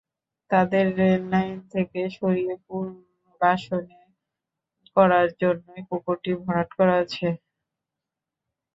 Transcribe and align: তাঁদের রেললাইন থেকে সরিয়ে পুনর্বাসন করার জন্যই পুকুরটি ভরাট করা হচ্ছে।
তাঁদের 0.51 0.85
রেললাইন 0.99 1.57
থেকে 1.73 1.99
সরিয়ে 2.17 2.55
পুনর্বাসন 2.65 3.83
করার 4.95 5.27
জন্যই 5.41 5.81
পুকুরটি 5.89 6.31
ভরাট 6.41 6.69
করা 6.77 6.93
হচ্ছে। 6.99 7.27